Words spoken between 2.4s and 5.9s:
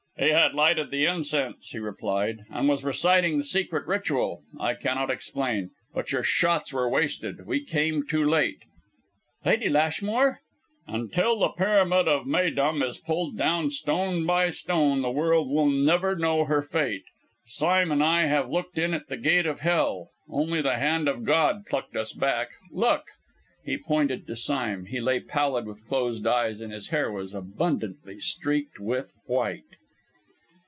"and was reciting the secret ritual. I cannot explain.